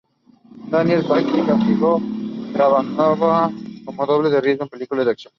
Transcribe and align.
Daniel 0.71 1.05
Patrick 1.07 1.45
Cassidy 1.45 1.79
trabajaba 2.53 3.51
como 3.85 4.05
doble 4.07 4.31
de 4.31 4.41
riesgo 4.41 4.63
en 4.63 4.69
películas 4.69 5.05
de 5.05 5.11
acción. 5.11 5.29